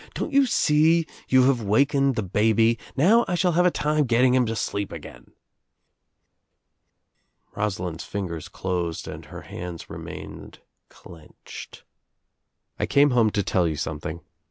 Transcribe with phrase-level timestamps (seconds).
[0.15, 2.79] "Don't you see you have wakened chi baby?
[2.95, 5.31] Now I shall have a time getting him to sleep again."
[7.55, 10.57] Rosalind's fingers closed and her hands remained
[10.89, 11.83] clenched.
[12.79, 14.21] "I came home to tell you something.